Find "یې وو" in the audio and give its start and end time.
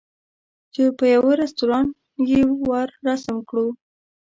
2.31-2.77